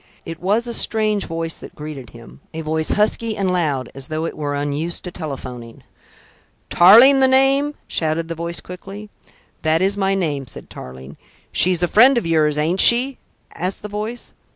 [0.25, 4.25] It was a strange voice that greeted him, a voice husky and loud, as though
[4.25, 5.83] it were unused to telephoning.
[6.71, 9.11] "Tarling the name?" shouted the voice quickly.
[9.61, 11.17] "That is my name," said Tarling.
[11.51, 13.19] "She's a friend of yours, ain't she?"
[13.53, 14.33] asked the voice.